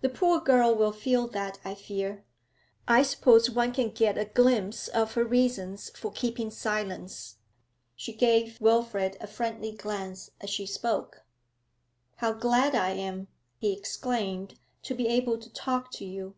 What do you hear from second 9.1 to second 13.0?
a friendly glance as she spoke. 'How glad I